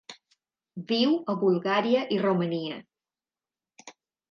Viu 0.91 1.13
a 1.33 1.35
Bulgària 1.43 2.03
i 2.17 2.19
Romania. 2.25 2.81